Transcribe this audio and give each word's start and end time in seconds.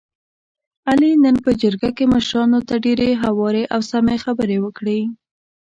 علي 0.89 1.11
نن 1.23 1.35
په 1.45 1.51
جرګه 1.61 1.89
کې 1.97 2.05
مشرانو 2.13 2.59
ته 2.67 2.75
ډېرې 2.85 3.09
هوارې 3.23 3.63
او 3.73 3.79
سمې 3.91 4.17
خبرې 4.23 4.57
وکړلې. 4.61 5.01